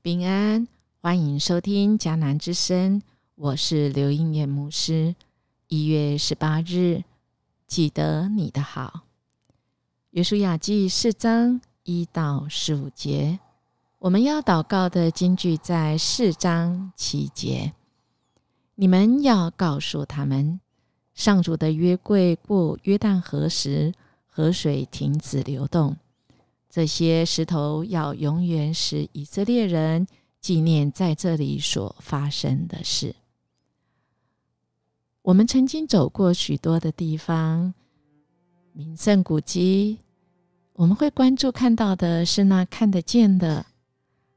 [0.00, 0.68] 平安，
[1.00, 3.02] 欢迎收听迦南之声，
[3.34, 5.16] 我是刘英念牧师。
[5.66, 7.02] 一月十八日，
[7.66, 9.00] 记得你的好。
[10.10, 13.40] 约书亚记四章一到十五节，
[13.98, 17.72] 我们要祷告的经句在四章七节。
[18.76, 20.60] 你们要告诉他们，
[21.12, 23.92] 上主的约柜过约旦河时，
[24.28, 25.96] 河水停止流动。
[26.78, 30.06] 这些石头要永远使以色列人
[30.40, 33.16] 纪念在这里所发生的事。
[35.22, 37.74] 我们曾经走过许多的地方，
[38.72, 39.98] 名胜古迹，
[40.74, 43.66] 我们会关注看到的是那看得见的，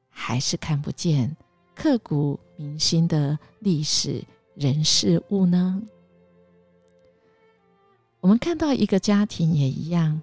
[0.09, 1.37] 还是看不见、
[1.75, 5.79] 刻骨铭心的历史人事物呢？
[8.19, 10.19] 我们看到一个家庭也一样。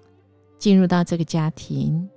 [0.59, 2.07] 进入到这个家庭，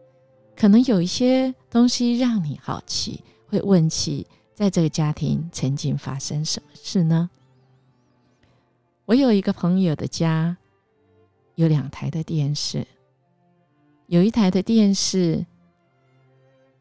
[0.57, 7.31] 可能有一些东西让你好奇，会问起在这个家庭曾经发生什么事呢？
[9.05, 10.57] 我有一个朋友的家
[11.55, 12.87] 有两台的电视，
[14.09, 15.47] 有一台的电视，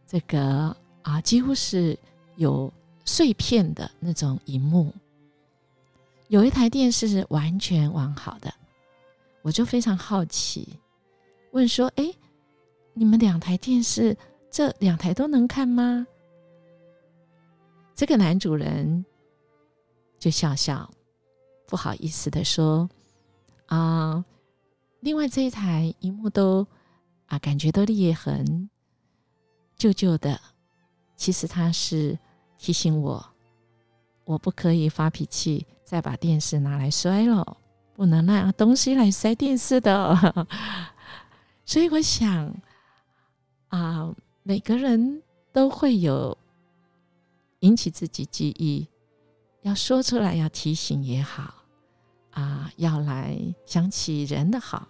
[0.08, 1.98] 这个啊几乎是
[2.38, 2.74] 有
[3.06, 4.92] 碎片的那种荧幕，
[6.28, 8.52] 有一台电视是完全完好的，
[9.44, 10.68] 我就非常好奇。
[11.52, 12.14] 问说：“哎，
[12.94, 14.18] 你们两台电视，
[14.50, 16.08] 这两台都能看吗？”
[17.94, 19.06] 这个男主人
[20.18, 20.90] 就笑笑，
[21.68, 22.90] 不好意思的说
[23.68, 24.24] ：“啊，
[25.02, 26.66] 另外这一台荧幕都
[27.28, 28.70] 啊，感觉都裂痕，
[29.78, 30.40] 旧旧的。
[31.16, 32.18] 其实他是
[32.58, 33.24] 提醒我，
[34.26, 37.58] 我不可以发脾气，再把电视拿来摔了，
[37.94, 40.48] 不能拿东西来摔电视的。”
[41.66, 42.54] 所以我想
[43.70, 44.14] 啊，
[44.44, 45.22] 每个人
[45.54, 46.38] 都会有
[47.60, 48.88] 引起自己记忆，
[49.62, 51.54] 要说出来，要提醒也好
[52.32, 54.88] 啊，要来想起人的好，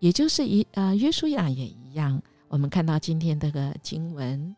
[0.00, 2.20] 也就是一呃，约书亚也一样。
[2.48, 4.56] 我们看到今天这个经文，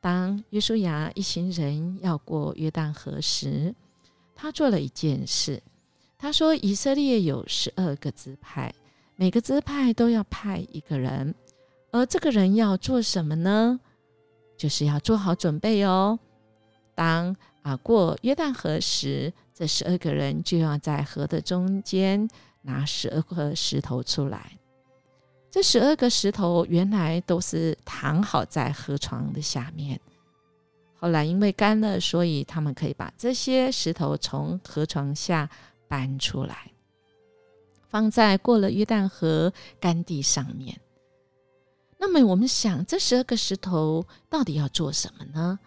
[0.00, 3.74] 当约书亚一行人要过约旦河时，
[4.34, 5.62] 他做了一件事。
[6.18, 8.74] 他说：“以色列有十二个支派。”
[9.20, 11.34] 每个支派都要派一个人，
[11.90, 13.78] 而这个人要做什么呢？
[14.56, 16.18] 就是要做好准备哦。
[16.94, 22.26] 当啊过约旦河时，这十二个人就要在河的中间
[22.62, 24.52] 拿十二颗石头出来。
[25.50, 30.00] 这十二个石头原来都是躺好在河床的下面，
[30.94, 35.46] 后来因为干了，所以他们可以把这些石头从河床下
[35.86, 36.72] 搬出来。
[37.90, 40.80] 放在过了约旦河干地上面。
[41.98, 45.58] 那么我们想，这十二个石头到底要做什么呢？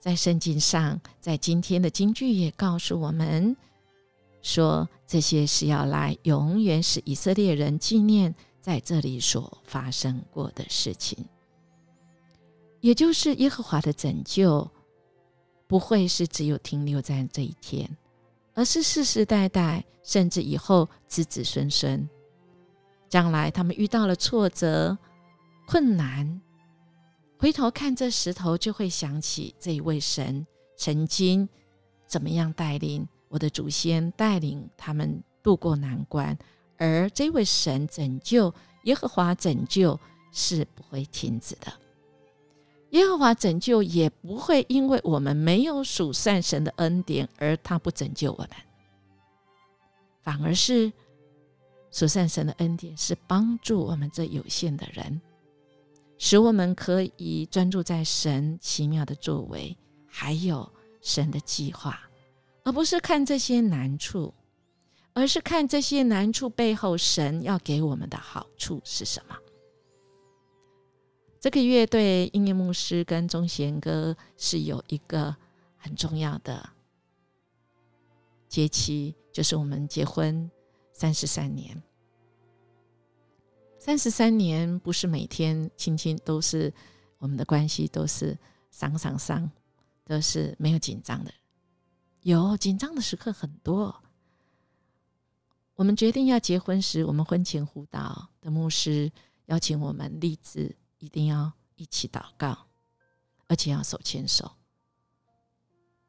[0.00, 3.56] 在圣经上，在今天的经句也告诉我们
[4.42, 11.24] 说，这些是要来永远使以色列人纪念在这里所发生过的事情，
[12.80, 14.68] 也就是耶和华的拯救
[15.68, 17.88] 不会是只有停留在这一天。
[18.54, 22.08] 而是世世代代，甚至以后子子孙孙，
[23.08, 24.96] 将来他们遇到了挫折、
[25.66, 26.40] 困难，
[27.38, 30.46] 回头看这石头，就会想起这一位神
[30.76, 31.48] 曾经
[32.06, 36.36] 怎么样带领我的祖先，带领他们渡过难关。
[36.76, 38.52] 而这位神拯救
[38.84, 39.98] 耶和华拯救
[40.32, 41.72] 是不会停止的。
[42.92, 48.50] 耶和华拯救也不会因为我们没有属善神的恩典而他不拯救我们，
[50.22, 50.92] 反而是
[51.90, 55.20] 属善神的恩典是帮助我们这有限的人，
[56.18, 59.74] 使我们可以专注在神奇妙的作为，
[60.06, 61.98] 还有神的计划，
[62.62, 64.34] 而不是看这些难处，
[65.14, 69.36] 而是看这些难处背后神要给我们的好处是什么。
[71.42, 75.34] 这个月对音乐牧师跟钟贤哥是有一个
[75.76, 76.70] 很重要的
[78.48, 80.48] 节期，就是我们结婚
[80.92, 81.82] 三十三年。
[83.76, 86.72] 三十三年不是每天亲亲都是
[87.18, 88.38] 我们的关系都是
[88.70, 89.50] 伤伤伤，
[90.04, 91.34] 都是没有紧张的，
[92.20, 93.92] 有紧张的时刻很多。
[95.74, 99.10] 我们决定要结婚时，我们婚前辅导的牧师
[99.46, 100.76] 邀请我们立志。
[101.02, 102.56] 一定要一起祷告，
[103.48, 104.52] 而且要手牵手。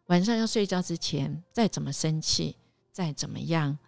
[0.05, 2.55] 晚上要睡觉之前，再怎么生气，
[2.91, 3.79] 再怎么样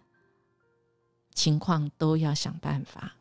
[1.32, 3.14] 情况，都要想办法。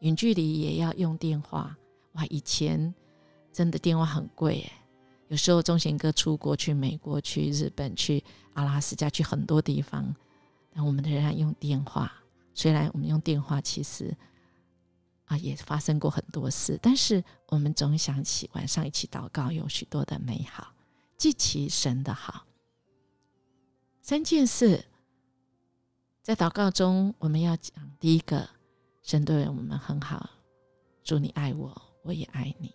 [0.00, 1.74] 远距离也要用电话。
[2.12, 2.94] 哇，以前
[3.50, 4.72] 真的电话很贵耶。
[5.28, 8.22] 有时候钟贤哥出国去美国、去日本、去
[8.52, 10.14] 阿拉斯加、去很多地方，
[10.70, 12.12] 但我们仍然用电话。
[12.52, 14.14] 虽然我们用电话，其实
[15.38, 20.74] 也发生过很多事，但是我们总想起晚上一起祷告有许多的美好，
[21.16, 22.46] 记起神的好。
[24.00, 24.84] 三件事
[26.22, 28.48] 在祷告中我们要讲：第一个，
[29.02, 30.30] 神对我们很好，
[31.02, 32.74] 祝你爱我，我也爱你。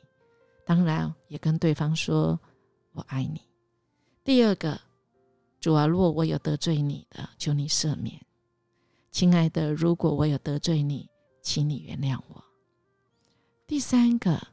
[0.65, 2.39] 当然也跟对方说。
[2.93, 3.39] 我爱你。
[4.23, 4.81] 第二个，
[5.61, 8.19] 主啊，若我有得罪你的，求你赦免。
[9.11, 11.07] 亲爱的，如果我有得罪你，
[11.41, 12.43] 请你原谅我。
[13.69, 14.47] 第三个，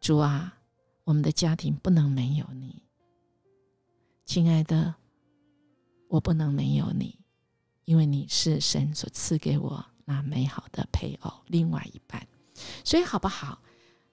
[0.00, 0.60] 主啊，
[1.02, 2.84] 我们的家庭不能没有你。
[4.24, 4.94] 亲爱的，
[6.06, 7.18] 我不能没有你，
[7.84, 12.24] 因为你是神所赐给我那美好的配偶，另外一半。
[12.84, 13.60] 所以，好不好，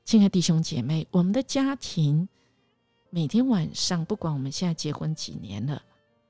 [0.04, 2.28] 亲爱弟兄姐妹，我们的家庭。
[3.12, 5.80] 每天晚上，不管我们现在结婚几年了，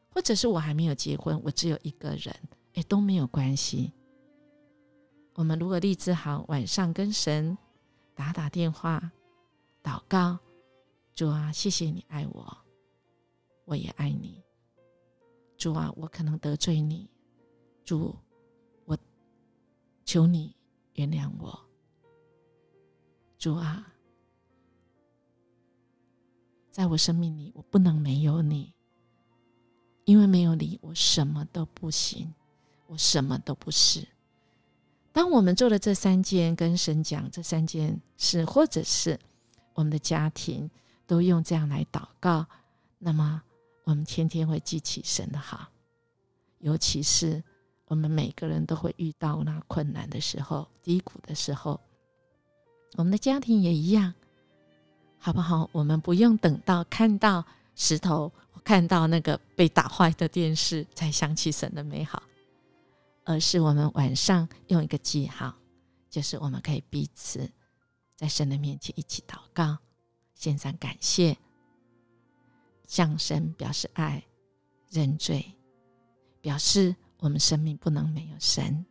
[0.09, 2.35] 或者是我还没有结婚，我只有一个人，
[2.73, 3.93] 哎，都没有关系。
[5.35, 7.57] 我们如果立志好，晚上跟神
[8.15, 9.11] 打打电话，
[9.83, 10.39] 祷告，
[11.13, 12.57] 主啊，谢谢你爱我，
[13.65, 14.41] 我也爱你。
[15.57, 17.09] 主啊，我可能得罪你，
[17.83, 18.15] 主，
[18.85, 18.97] 我
[20.05, 20.55] 求你
[20.93, 21.59] 原谅我。
[23.37, 23.91] 主啊。
[26.71, 28.73] 在我生命里，我不能没有你，
[30.03, 32.33] 因为没有你，我什么都不行，
[32.87, 34.05] 我什么都不是。
[35.15, 39.17] 当我们做了这三件，跟神讲这三件事，或者是
[39.73, 40.69] 我们的家庭
[41.07, 42.45] 都用这样来祷告，
[42.99, 43.41] 那么
[43.85, 45.69] 我们天天会记起神的好。
[46.59, 47.41] 尤其是
[47.85, 51.79] 我们每个人都会遇到那困难的时候、低谷的时候，
[52.97, 54.13] 我们的家庭也一样。
[55.17, 55.69] 好不好？
[55.71, 57.41] 我们不用等到看到
[57.73, 58.29] 石头，
[58.65, 62.21] 看到那个被打坏的电视，才想起神的美好，
[63.25, 65.53] 而是我们晚上用一个记号，
[66.09, 67.51] 就是我们可以彼此
[68.15, 69.77] 在神的面前一起祷告，
[70.33, 71.37] 献上感谢，
[72.87, 74.23] 向神表示爱，
[74.89, 75.43] 认罪，
[76.39, 78.85] 表示我们生命不能没有神，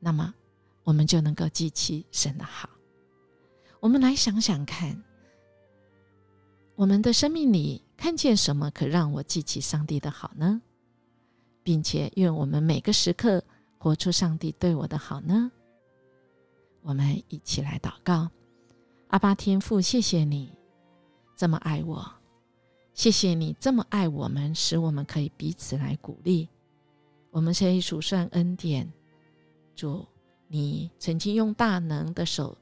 [0.00, 0.34] 那么
[0.82, 2.68] 我们就能够记起神的好。
[3.80, 5.02] 我们来想想看。
[6.76, 10.60] 我们的生命里看见什么可让我记起上帝的好呢？
[11.64, 13.42] 并且愿我们每个时刻
[13.78, 15.50] 活出上帝对我的好呢？
[16.82, 18.30] 我们一起来祷告：
[19.08, 20.52] 阿巴天父，谢谢你
[21.34, 22.06] 这么爱我，
[22.92, 26.48] 谢谢你这么爱我们，使我们可以彼此来鼓励。
[27.30, 28.92] 我们可以数算恩典，
[29.74, 30.06] 主，
[30.46, 32.56] 你曾经用大能的手，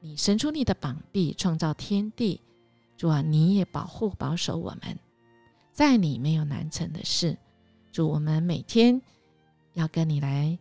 [0.00, 2.40] 你伸出你的膀臂，创造天地。
[2.96, 4.98] 主啊，你也保护保守我们，
[5.72, 7.38] 在你没有难成的事。
[7.92, 9.00] 祝，我们每天
[9.74, 10.58] 要跟你来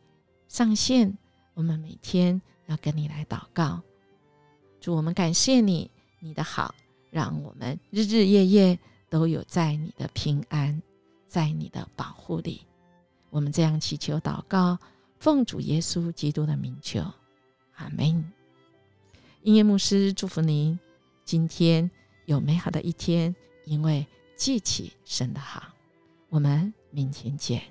[0.47, 1.17] 上线，
[1.53, 3.81] 我们每天要跟你来祷告。
[4.79, 6.75] 祝，我们感谢你，你的好，
[7.09, 8.77] 让我们日日夜夜
[9.09, 10.81] 都有在你的平安，
[11.25, 12.61] 在你的保护里。
[13.29, 14.77] 我们这样祈求祷告，
[15.17, 17.01] 奉主耶稣基督的名求，
[17.75, 18.31] 阿门。
[19.43, 20.77] 音乐牧师祝福您，
[21.25, 21.89] 今天。
[22.25, 23.35] 有美好的一天，
[23.65, 24.05] 因为
[24.37, 25.63] 记起神的好。
[26.29, 27.61] 我们明天见。